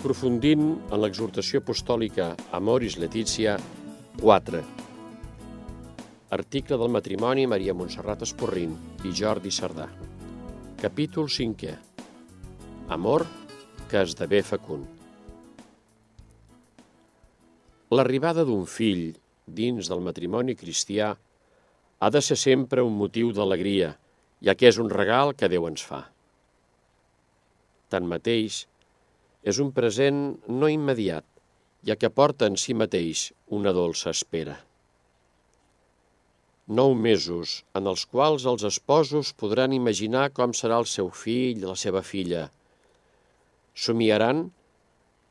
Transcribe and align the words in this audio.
aprofundint 0.00 0.62
en 0.88 1.02
l'exhortació 1.02 1.60
apostòlica 1.60 2.30
Amoris 2.56 2.94
Letizia 2.96 3.58
4. 4.22 4.60
Article 6.32 6.78
del 6.80 6.92
matrimoni 6.94 7.44
Maria 7.52 7.74
Montserrat 7.76 8.24
Esporrin 8.24 8.72
i 9.04 9.12
Jordi 9.12 9.52
Cerdà. 9.52 9.90
Capítol 10.80 11.28
5è. 11.28 11.74
Amor 12.96 13.26
que 13.90 14.00
esdevé 14.00 14.40
fecund. 14.40 14.88
L'arribada 17.92 18.46
d'un 18.48 18.64
fill 18.64 19.04
dins 19.44 19.92
del 19.92 20.00
matrimoni 20.00 20.56
cristià 20.56 21.12
ha 21.12 22.08
de 22.08 22.24
ser 22.24 22.40
sempre 22.40 22.80
un 22.80 22.96
motiu 22.96 23.36
d'alegria, 23.36 23.92
ja 24.40 24.56
que 24.56 24.72
és 24.72 24.80
un 24.80 24.88
regal 24.88 25.36
que 25.36 25.52
Déu 25.52 25.68
ens 25.68 25.84
fa. 25.84 26.06
Tanmateix, 27.92 28.64
és 29.42 29.58
un 29.62 29.70
present 29.72 30.20
no 30.48 30.68
immediat, 30.68 31.24
ja 31.86 31.96
que 31.96 32.12
porta 32.12 32.48
en 32.50 32.58
si 32.60 32.74
mateix 32.76 33.30
una 33.48 33.72
dolça 33.72 34.12
espera. 34.12 34.58
Nou 36.70 36.94
mesos 36.94 37.64
en 37.74 37.88
els 37.90 38.04
quals 38.06 38.44
els 38.46 38.62
esposos 38.68 39.32
podran 39.34 39.72
imaginar 39.74 40.28
com 40.36 40.52
serà 40.54 40.78
el 40.78 40.86
seu 40.86 41.08
fill, 41.10 41.64
la 41.66 41.74
seva 41.74 42.02
filla. 42.06 42.44
Somiaran 43.74 44.44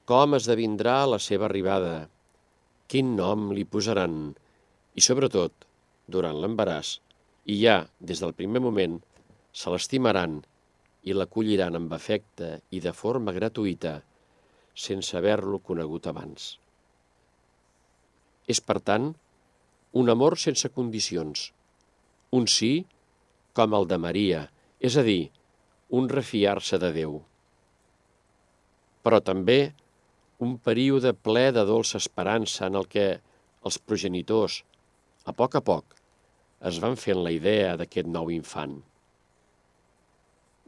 com 0.10 0.36
esdevindrà 0.36 1.04
la 1.06 1.20
seva 1.22 1.46
arribada, 1.48 2.10
quin 2.90 3.14
nom 3.16 3.52
li 3.54 3.64
posaran 3.64 4.34
i, 4.98 5.02
sobretot, 5.06 5.54
durant 6.10 6.40
l'embaràs, 6.42 6.98
i 7.46 7.60
ja 7.62 7.84
des 8.02 8.20
del 8.24 8.34
primer 8.34 8.60
moment, 8.66 8.98
se 9.54 9.72
l'estimaran 9.72 10.40
i 11.06 11.16
l'acolliran 11.16 11.78
amb 11.78 11.94
afecte 11.94 12.56
i 12.76 12.82
de 12.84 12.92
forma 12.92 13.32
gratuïta, 13.36 14.00
sense 14.80 15.18
haver-lo 15.18 15.60
conegut 15.70 16.08
abans. 16.12 16.54
És, 18.50 18.62
per 18.62 18.80
tant, 18.90 19.12
un 20.02 20.12
amor 20.14 20.38
sense 20.42 20.72
condicions, 20.76 21.50
un 22.40 22.48
sí 22.48 22.72
com 23.58 23.76
el 23.78 23.90
de 23.92 24.00
Maria, 24.02 24.46
és 24.80 24.96
a 24.98 25.04
dir, 25.06 25.30
un 25.90 26.10
refiar-se 26.10 26.80
de 26.82 26.92
Déu. 26.96 27.20
Però 29.04 29.20
també 29.26 29.60
un 30.46 30.58
període 30.64 31.14
ple 31.28 31.50
de 31.56 31.66
dolça 31.68 32.00
esperança 32.00 32.70
en 32.70 32.78
el 32.80 32.88
que 32.88 33.08
els 33.66 33.80
progenitors, 33.84 34.62
a 35.26 35.36
poc 35.36 35.60
a 35.60 35.64
poc, 35.72 35.98
es 36.70 36.80
van 36.84 36.96
fent 37.00 37.20
la 37.26 37.34
idea 37.36 37.76
d'aquest 37.80 38.08
nou 38.08 38.32
infant 38.32 38.80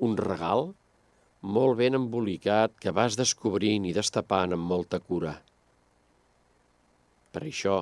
un 0.02 0.18
regal 0.18 0.72
molt 1.42 1.78
ben 1.78 1.98
embolicat 1.98 2.74
que 2.78 2.94
vas 2.94 3.18
descobrint 3.18 3.88
i 3.90 3.94
destapant 3.94 4.54
amb 4.54 4.68
molta 4.70 5.00
cura. 5.02 5.34
Per 7.34 7.42
això, 7.42 7.82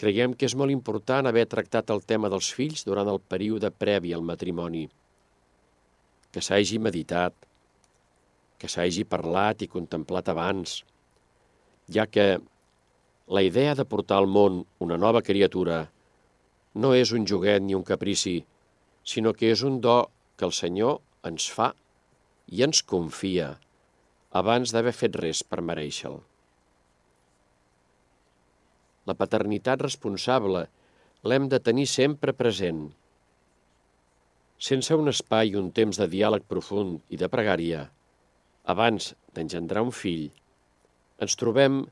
creiem 0.00 0.32
que 0.32 0.48
és 0.48 0.56
molt 0.56 0.72
important 0.72 1.28
haver 1.28 1.44
tractat 1.52 1.90
el 1.92 2.00
tema 2.00 2.30
dels 2.32 2.48
fills 2.56 2.84
durant 2.88 3.08
el 3.12 3.20
període 3.20 3.70
previ 3.70 4.14
al 4.14 4.24
matrimoni, 4.24 4.86
que 6.32 6.40
s'hagi 6.40 6.80
meditat, 6.80 7.34
que 8.56 8.68
s'hagi 8.68 9.04
parlat 9.04 9.62
i 9.62 9.68
contemplat 9.68 10.28
abans, 10.32 10.82
ja 11.92 12.06
que 12.08 12.38
la 13.28 13.42
idea 13.42 13.74
de 13.74 13.84
portar 13.84 14.22
al 14.22 14.26
món 14.26 14.64
una 14.80 14.96
nova 14.96 15.20
criatura 15.20 15.90
no 16.74 16.94
és 16.94 17.12
un 17.12 17.26
joguet 17.26 17.60
ni 17.62 17.74
un 17.74 17.84
caprici, 17.84 18.38
sinó 19.04 19.32
que 19.34 19.50
és 19.52 19.62
un 19.62 19.80
do 19.80 20.06
que 20.36 20.46
el 20.48 20.52
Senyor 20.56 21.02
ens 21.26 21.50
fa 21.52 21.74
i 22.52 22.62
ens 22.66 22.82
confia 22.82 23.56
abans 24.40 24.72
d'haver 24.74 24.94
fet 24.94 25.16
res 25.18 25.42
per 25.42 25.64
mereixer-lo. 25.64 26.22
La 29.06 29.14
paternitat 29.14 29.82
responsable 29.82 30.66
l'hem 31.26 31.46
de 31.50 31.60
tenir 31.62 31.86
sempre 31.90 32.34
present. 32.34 32.88
Sense 34.68 34.96
un 34.98 35.10
espai 35.12 35.52
i 35.52 35.58
un 35.60 35.70
temps 35.78 35.98
de 36.00 36.08
diàleg 36.10 36.46
profund 36.50 37.02
i 37.12 37.20
de 37.20 37.28
pregària, 37.30 37.86
abans 38.74 39.12
d'engendrar 39.36 39.84
un 39.86 39.92
fill, 39.94 40.26
ens 41.22 41.38
trobem 41.38 41.84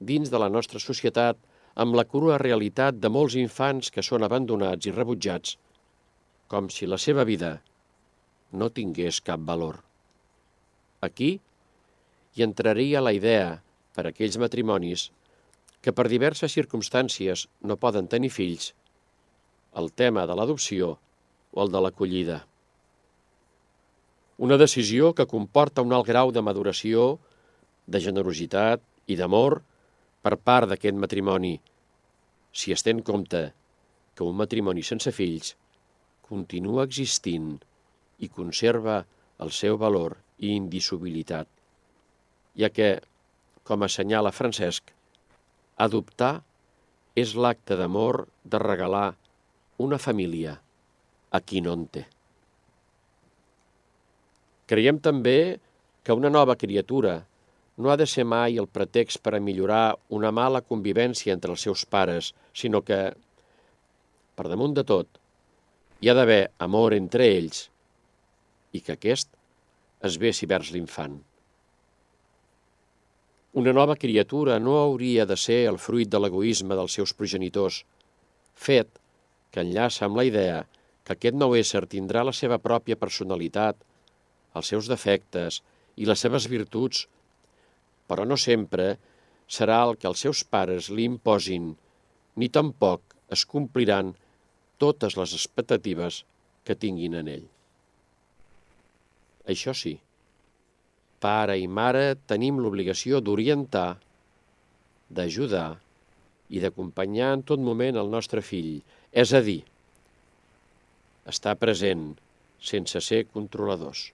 dins 0.00 0.30
de 0.30 0.40
la 0.40 0.50
nostra 0.52 0.82
societat 0.82 1.38
amb 1.84 1.96
la 1.98 2.06
crua 2.06 2.38
realitat 2.38 2.98
de 3.02 3.10
molts 3.10 3.34
infants 3.40 3.90
que 3.90 4.04
són 4.06 4.22
abandonats 4.22 4.86
i 4.86 4.94
rebutjats, 4.94 5.56
com 6.48 6.70
si 6.70 6.86
la 6.86 7.00
seva 7.02 7.24
vida 7.26 7.56
no 8.54 8.70
tingués 8.70 9.20
cap 9.24 9.42
valor. 9.50 9.82
Aquí 11.02 11.34
hi 12.34 12.46
entraria 12.46 13.02
la 13.02 13.12
idea, 13.14 13.60
per 13.94 14.06
aquells 14.08 14.38
matrimonis, 14.42 15.10
que 15.84 15.92
per 15.92 16.08
diverses 16.10 16.54
circumstàncies 16.56 17.44
no 17.62 17.76
poden 17.76 18.08
tenir 18.10 18.32
fills, 18.32 18.72
el 19.78 19.90
tema 19.92 20.24
de 20.26 20.34
l'adopció 20.38 20.94
o 21.52 21.62
el 21.64 21.70
de 21.74 21.82
l'acollida. 21.84 22.38
Una 24.44 24.58
decisió 24.58 25.12
que 25.14 25.28
comporta 25.30 25.84
un 25.86 25.92
alt 25.94 26.08
grau 26.08 26.32
de 26.34 26.42
maduració, 26.42 27.18
de 27.86 28.00
generositat 28.00 28.82
i 29.06 29.18
d'amor 29.20 29.60
per 30.24 30.34
part 30.40 30.70
d'aquest 30.70 30.96
matrimoni, 30.98 31.58
si 32.50 32.72
es 32.72 32.82
té 32.82 32.94
en 32.94 33.02
compte 33.04 33.44
que 34.14 34.24
un 34.24 34.34
matrimoni 34.40 34.82
sense 34.86 35.12
fills 35.14 35.54
continua 36.24 36.86
existint 36.88 37.58
i 38.18 38.28
conserva 38.28 39.02
el 39.42 39.50
seu 39.50 39.78
valor 39.80 40.16
i 40.38 40.54
indissolubilitat, 40.54 41.48
ja 42.58 42.70
que, 42.70 42.98
com 43.64 43.82
assenyala 43.82 44.34
Francesc, 44.34 44.90
adoptar 45.80 46.42
és 47.18 47.34
l'acte 47.34 47.76
d'amor 47.78 48.24
de 48.44 48.60
regalar 48.62 49.14
una 49.82 49.98
família 49.98 50.58
a 51.34 51.40
qui 51.40 51.62
no 51.64 51.74
en 51.74 51.86
té. 51.90 52.04
Creiem 54.70 55.00
també 55.02 55.58
que 56.04 56.14
una 56.14 56.30
nova 56.30 56.56
criatura 56.56 57.18
no 57.76 57.90
ha 57.90 57.96
de 57.98 58.06
ser 58.06 58.24
mai 58.24 58.58
el 58.60 58.70
pretext 58.70 59.20
per 59.22 59.34
a 59.34 59.42
millorar 59.42 59.96
una 60.14 60.30
mala 60.30 60.62
convivència 60.62 61.34
entre 61.34 61.50
els 61.54 61.64
seus 61.66 61.82
pares, 61.84 62.32
sinó 62.54 62.82
que, 62.86 63.00
per 64.34 64.46
damunt 64.50 64.76
de 64.78 64.84
tot, 64.86 65.08
hi 66.00 66.10
ha 66.10 66.14
d'haver 66.14 66.42
amor 66.62 66.94
entre 66.94 67.26
ells 67.26 67.68
i 68.74 68.82
que 68.82 68.96
aquest 68.98 69.30
es 70.04 70.18
vessi 70.20 70.50
vers 70.50 70.72
l'infant. 70.74 71.16
Una 73.54 73.72
nova 73.72 73.94
criatura 73.94 74.58
no 74.58 74.74
hauria 74.80 75.24
de 75.30 75.36
ser 75.38 75.60
el 75.70 75.78
fruit 75.78 76.10
de 76.10 76.18
l'egoisme 76.20 76.74
dels 76.74 76.96
seus 76.98 77.14
progenitors, 77.14 77.84
fet 78.66 78.98
que 79.54 79.62
enllaça 79.62 80.08
amb 80.08 80.18
la 80.18 80.26
idea 80.26 80.64
que 81.06 81.14
aquest 81.14 81.38
nou 81.38 81.54
ésser 81.54 81.84
tindrà 81.86 82.24
la 82.26 82.34
seva 82.34 82.58
pròpia 82.58 82.98
personalitat, 82.98 83.78
els 84.58 84.70
seus 84.72 84.90
defectes 84.90 85.60
i 85.94 86.10
les 86.10 86.26
seves 86.26 86.48
virtuts, 86.50 87.06
però 88.10 88.26
no 88.26 88.38
sempre 88.40 88.96
serà 89.46 89.80
el 89.86 89.96
que 90.00 90.10
els 90.10 90.26
seus 90.26 90.42
pares 90.44 90.90
li 90.90 91.06
imposin, 91.12 91.74
ni 92.34 92.50
tampoc 92.50 93.14
es 93.30 93.46
compliran 93.46 94.14
totes 94.82 95.14
les 95.20 95.38
expectatives 95.38 96.24
que 96.66 96.74
tinguin 96.74 97.20
en 97.22 97.36
ell. 97.38 97.53
Això 99.44 99.74
sí, 99.76 99.98
pare 101.20 101.56
i 101.60 101.66
mare 101.68 102.14
tenim 102.30 102.60
l'obligació 102.60 103.20
d'orientar, 103.24 103.98
d'ajudar 105.14 105.68
i 106.48 106.60
d'acompanyar 106.62 107.30
en 107.36 107.44
tot 107.48 107.60
moment 107.60 108.00
el 108.00 108.10
nostre 108.12 108.42
fill, 108.44 108.78
és 109.12 109.32
a 109.36 109.40
dir, 109.44 109.60
estar 111.28 111.54
present 111.60 112.12
sense 112.60 113.00
ser 113.04 113.24
controladors. 113.32 114.10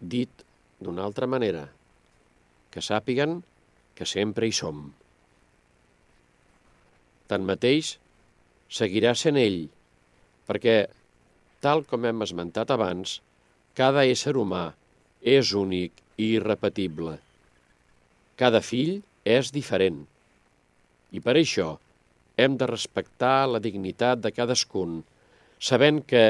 Dit 0.00 0.44
d'una 0.80 1.04
altra 1.04 1.28
manera, 1.30 1.66
que 2.72 2.82
sàpiguen 2.84 3.42
que 3.94 4.08
sempre 4.08 4.48
hi 4.48 4.52
som. 4.56 4.88
Tanmateix, 7.30 7.94
seguirà 8.68 9.14
sent 9.16 9.38
ell, 9.40 9.60
perquè, 10.48 10.76
tal 11.64 11.84
com 11.88 12.04
hem 12.04 12.24
esmentat 12.26 12.72
abans, 12.74 13.20
cada 13.74 14.04
ésser 14.06 14.36
humà 14.38 14.64
és 15.20 15.50
únic 15.58 15.98
i 16.16 16.34
irrepetible. 16.36 17.16
Cada 18.38 18.60
fill 18.62 19.00
és 19.26 19.50
diferent. 19.54 20.04
I 21.14 21.22
per 21.24 21.34
això 21.40 21.74
hem 22.38 22.58
de 22.58 22.68
respectar 22.70 23.46
la 23.50 23.62
dignitat 23.62 24.22
de 24.22 24.30
cadascun, 24.34 25.00
sabent 25.58 26.02
que 26.06 26.24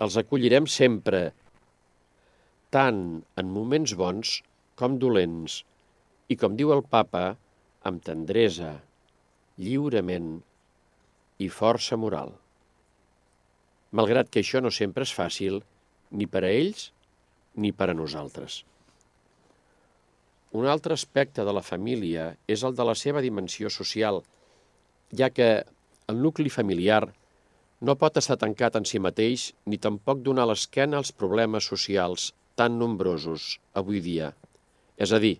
els 0.00 0.16
acollirem 0.20 0.66
sempre, 0.68 1.30
tant 2.72 3.02
en 3.40 3.52
moments 3.52 3.94
bons 3.96 4.40
com 4.76 4.98
dolents, 5.00 5.62
i 6.28 6.36
com 6.36 6.56
diu 6.58 6.72
el 6.74 6.82
papa, 6.84 7.36
amb 7.88 8.02
tendresa, 8.04 8.74
lliurement 9.56 10.34
i 11.40 11.48
força 11.52 11.96
moral. 11.96 12.34
Malgrat 13.96 14.28
que 14.32 14.42
això 14.42 14.60
no 14.60 14.72
sempre 14.74 15.06
és 15.06 15.14
fàcil, 15.16 15.62
ni 16.10 16.26
per 16.30 16.44
a 16.44 16.52
ells 16.52 16.90
ni 17.56 17.72
per 17.72 17.90
a 17.90 17.96
nosaltres. 17.96 18.62
Un 20.56 20.66
altre 20.70 20.94
aspecte 20.94 21.44
de 21.44 21.52
la 21.52 21.64
família 21.64 22.30
és 22.48 22.62
el 22.64 22.76
de 22.76 22.84
la 22.86 22.94
seva 22.94 23.22
dimensió 23.24 23.70
social, 23.72 24.22
ja 25.12 25.30
que 25.30 25.48
el 26.08 26.20
nucli 26.22 26.52
familiar 26.52 27.02
no 27.80 27.96
pot 28.00 28.16
estar 28.16 28.38
tancat 28.40 28.78
en 28.78 28.86
si 28.88 29.00
mateix 29.02 29.50
ni 29.66 29.76
tampoc 29.76 30.22
donar 30.24 30.46
l'esquena 30.48 31.00
als 31.00 31.12
problemes 31.12 31.66
socials 31.72 32.30
tan 32.56 32.78
nombrosos 32.80 33.56
avui 33.74 34.00
dia. 34.00 34.30
És 34.96 35.12
a 35.12 35.20
dir, 35.20 35.36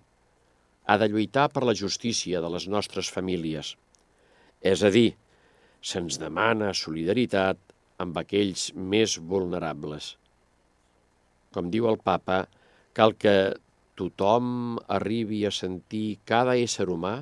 ha 0.84 0.98
de 1.00 1.08
lluitar 1.08 1.48
per 1.54 1.64
la 1.64 1.74
justícia 1.74 2.42
de 2.44 2.50
les 2.52 2.68
nostres 2.68 3.08
famílies. 3.10 3.72
És 4.60 4.82
a 4.84 4.90
dir, 4.92 5.14
se'ns 5.80 6.20
demana 6.20 6.74
solidaritat 6.74 7.58
amb 8.02 8.18
aquells 8.20 8.68
més 8.74 9.16
vulnerables. 9.32 10.16
Com 11.56 11.70
diu 11.72 11.86
el 11.88 11.96
papa, 12.04 12.42
cal 12.92 13.14
que 13.16 13.32
tothom 13.96 14.48
arribi 14.92 15.40
a 15.48 15.52
sentir 15.58 16.18
cada 16.28 16.56
ésser 16.60 16.84
humà 16.92 17.14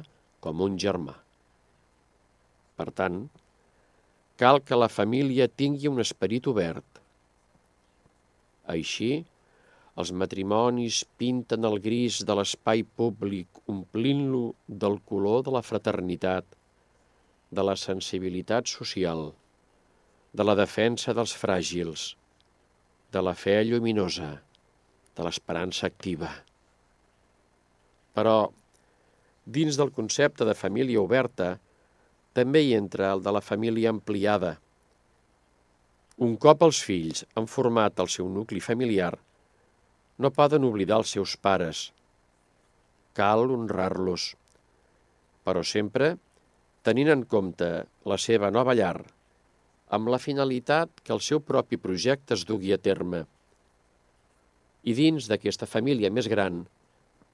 com 0.43 0.63
un 0.67 0.75
germà. 0.85 1.15
Per 2.75 2.89
tant, 2.99 3.21
cal 4.43 4.59
que 4.67 4.79
la 4.81 4.91
família 4.91 5.47
tingui 5.63 5.87
un 5.91 6.03
esperit 6.03 6.49
obert. 6.51 6.99
Així, 8.75 9.13
els 10.03 10.11
matrimonis 10.23 11.05
pinten 11.23 11.69
el 11.69 11.79
gris 11.85 12.19
de 12.27 12.35
l'espai 12.35 12.83
públic 12.99 13.63
omplint-lo 13.71 14.43
del 14.85 14.99
color 15.13 15.45
de 15.47 15.55
la 15.55 15.63
fraternitat, 15.63 16.49
de 17.55 17.63
la 17.69 17.77
sensibilitat 17.79 18.67
social, 18.67 19.29
de 20.35 20.47
la 20.49 20.59
defensa 20.59 21.15
dels 21.15 21.37
fràgils, 21.39 22.09
de 23.15 23.23
la 23.23 23.35
fe 23.39 23.61
lluminosa, 23.69 24.31
de 25.15 25.27
l'esperança 25.27 25.87
activa. 25.87 26.31
Però, 28.15 28.39
dins 29.57 29.79
del 29.79 29.93
concepte 29.95 30.47
de 30.49 30.57
família 30.59 31.03
oberta, 31.03 31.55
també 32.35 32.65
hi 32.65 32.75
entra 32.75 33.13
el 33.15 33.23
de 33.23 33.35
la 33.37 33.43
família 33.45 33.93
ampliada. 33.95 34.57
Un 36.27 36.35
cop 36.43 36.67
els 36.67 36.81
fills 36.87 37.23
han 37.39 37.47
format 37.51 38.03
el 38.03 38.11
seu 38.11 38.27
nucli 38.31 38.63
familiar, 38.63 39.15
no 40.19 40.31
poden 40.35 40.67
oblidar 40.67 41.01
els 41.03 41.15
seus 41.15 41.35
pares. 41.47 41.89
Cal 43.15 43.51
honrar-los, 43.55 44.33
però 45.47 45.63
sempre 45.67 46.15
tenint 46.87 47.11
en 47.15 47.23
compte 47.31 47.71
la 48.11 48.19
seva 48.19 48.51
nova 48.55 48.75
llar, 48.79 48.99
amb 49.89 50.09
la 50.09 50.19
finalitat 50.19 51.03
que 51.05 51.13
el 51.13 51.21
seu 51.21 51.41
propi 51.41 51.79
projecte 51.81 52.35
es 52.35 52.45
dugui 52.49 52.73
a 52.73 52.81
terme. 52.81 53.25
I 54.85 54.95
dins 54.97 55.29
d'aquesta 55.29 55.69
família 55.69 56.11
més 56.13 56.29
gran, 56.29 56.65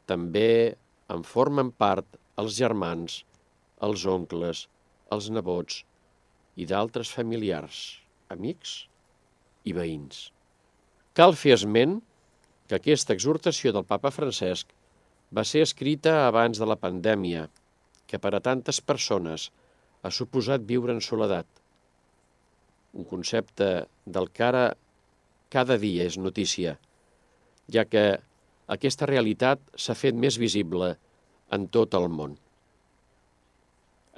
també 0.06 0.76
en 1.10 1.22
formen 1.26 1.70
part 1.70 2.18
els 2.40 2.56
germans, 2.58 3.22
els 3.82 4.04
oncles, 4.06 4.66
els 5.10 5.30
nebots 5.30 5.84
i 6.56 6.66
d'altres 6.66 7.10
familiars, 7.14 8.00
amics 8.30 8.74
i 9.64 9.74
veïns. 9.76 10.28
Cal 11.14 11.34
fer 11.38 11.54
esment 11.56 11.98
que 12.68 12.78
aquesta 12.78 13.14
exhortació 13.16 13.72
del 13.74 13.86
papa 13.86 14.12
Francesc 14.14 14.70
va 15.34 15.44
ser 15.46 15.62
escrita 15.66 16.26
abans 16.26 16.58
de 16.58 16.66
la 16.66 16.78
pandèmia, 16.78 17.48
que 18.06 18.18
per 18.18 18.34
a 18.34 18.42
tantes 18.42 18.80
persones 18.82 19.48
ha 20.02 20.10
suposat 20.14 20.66
viure 20.66 20.94
en 20.94 21.02
soledat. 21.04 21.46
Un 22.96 23.06
concepte 23.06 23.70
del 24.06 24.28
que 24.34 24.44
ara 24.46 24.64
cada 25.50 25.76
dia 25.78 26.06
és 26.06 26.18
notícia, 26.18 26.76
ja 27.70 27.84
que 27.86 28.04
aquesta 28.70 29.08
realitat 29.10 29.62
s'ha 29.74 29.96
fet 29.98 30.14
més 30.14 30.38
visible 30.38 30.92
en 31.54 31.66
tot 31.74 31.94
el 31.98 32.06
món. 32.10 32.36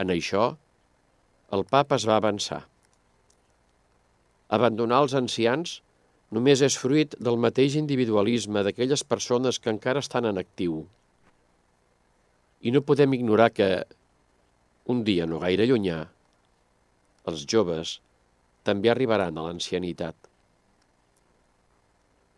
En 0.01 0.13
això, 0.13 0.53
el 1.53 1.65
papa 1.69 1.97
es 2.01 2.07
va 2.09 2.19
avançar. 2.21 2.63
Abandonar 4.53 5.03
els 5.05 5.17
ancians 5.17 5.81
només 6.33 6.63
és 6.65 6.77
fruit 6.81 7.17
del 7.21 7.37
mateix 7.41 7.77
individualisme 7.81 8.63
d'aquelles 8.65 9.05
persones 9.05 9.61
que 9.61 9.73
encara 9.73 10.01
estan 10.05 10.29
en 10.29 10.41
actiu. 10.41 10.83
I 12.65 12.73
no 12.73 12.85
podem 12.89 13.17
ignorar 13.17 13.51
que, 13.53 13.69
un 14.93 15.05
dia 15.05 15.29
no 15.29 15.41
gaire 15.43 15.69
llunyà, 15.69 15.99
els 17.29 17.45
joves 17.49 17.99
també 18.67 18.91
arribaran 18.93 19.39
a 19.39 19.47
l'ancianitat. 19.47 20.17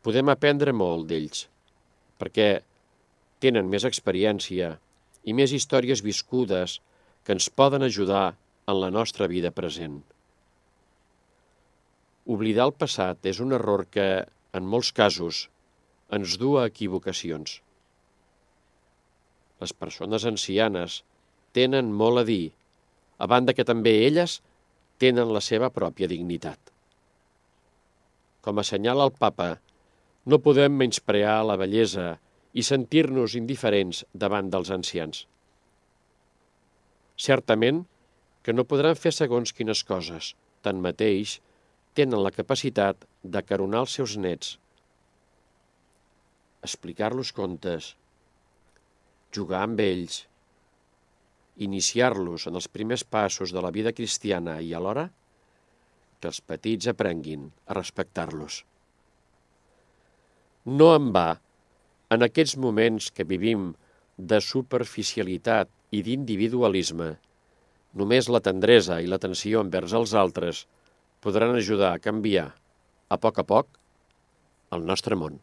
Podem 0.05 0.31
aprendre 0.33 0.73
molt 0.77 1.09
d'ells, 1.09 1.47
perquè 2.21 2.49
tenen 3.45 3.69
més 3.73 3.85
experiència 3.89 4.75
i 5.25 5.37
més 5.37 5.53
històries 5.57 6.03
viscudes 6.05 6.79
que 7.25 7.33
ens 7.37 7.49
poden 7.49 7.85
ajudar 7.87 8.35
en 8.69 8.81
la 8.81 8.91
nostra 8.93 9.29
vida 9.29 9.53
present. 9.53 10.03
Oblidar 12.25 12.69
el 12.71 12.77
passat 12.81 13.27
és 13.29 13.41
un 13.45 13.53
error 13.53 13.85
que, 13.93 14.25
en 14.57 14.69
molts 14.75 14.93
casos, 14.97 15.49
ens 16.17 16.37
du 16.41 16.55
a 16.61 16.67
equivocacions. 16.71 17.59
Les 19.61 19.73
persones 19.77 20.25
ancianes 20.29 21.03
tenen 21.57 21.93
molt 21.93 22.23
a 22.23 22.25
dir, 22.29 22.53
a 23.19 23.29
banda 23.31 23.55
que 23.57 23.67
també 23.69 23.95
elles 24.07 24.41
tenen 25.03 25.33
la 25.35 25.43
seva 25.45 25.71
pròpia 25.75 26.09
dignitat. 26.11 26.59
Com 28.45 28.61
assenyala 28.61 29.07
el 29.09 29.15
papa, 29.19 29.55
no 30.25 30.41
podem 30.41 30.77
menysprear 30.81 31.41
la 31.45 31.57
bellesa 31.61 32.15
i 32.55 32.63
sentir-nos 32.63 33.35
indiferents 33.39 34.05
davant 34.13 34.51
dels 34.53 34.71
ancians. 34.75 35.25
Certament 37.17 37.85
que 38.45 38.55
no 38.55 38.67
podran 38.69 38.99
fer 38.99 39.13
segons 39.17 39.53
quines 39.57 39.83
coses, 39.89 40.35
tanmateix 40.63 41.39
tenen 41.99 42.23
la 42.23 42.33
capacitat 42.35 43.05
d'acaronar 43.23 43.85
els 43.85 43.97
seus 43.99 44.17
nets, 44.21 44.57
explicar-los 46.65 47.31
contes, 47.37 47.93
jugar 49.37 49.63
amb 49.67 49.81
ells, 49.85 50.25
iniciar-los 51.57 52.49
en 52.51 52.59
els 52.59 52.69
primers 52.69 53.05
passos 53.05 53.53
de 53.55 53.63
la 53.63 53.71
vida 53.75 53.93
cristiana 53.95 54.59
i 54.61 54.73
alhora 54.75 55.09
que 56.21 56.31
els 56.31 56.41
petits 56.41 56.89
aprenguin 56.91 57.51
a 57.69 57.77
respectar-los. 57.79 58.63
No 60.65 60.95
en 60.97 61.11
va, 61.15 61.29
en 62.15 62.25
aquests 62.27 62.57
moments 62.57 63.11
que 63.13 63.29
vivim 63.29 63.73
de 64.17 64.41
superficialitat 64.41 65.71
i 65.95 66.03
d'individualisme, 66.07 67.11
només 67.95 68.31
la 68.33 68.43
tendresa 68.43 69.01
i 69.03 69.11
l'atenció 69.11 69.63
envers 69.63 69.95
els 69.95 70.15
altres 70.19 70.65
podran 71.25 71.55
ajudar 71.57 71.95
a 71.95 72.03
canviar, 72.03 72.51
a 73.09 73.17
poc 73.21 73.39
a 73.39 73.47
poc, 73.47 73.69
el 74.75 74.87
nostre 74.89 75.19
món. 75.21 75.39